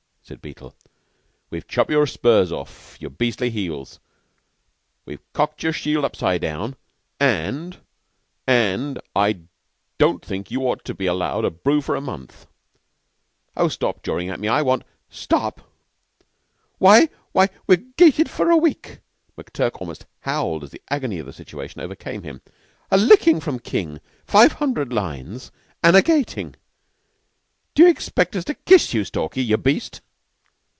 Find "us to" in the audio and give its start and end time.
28.37-28.53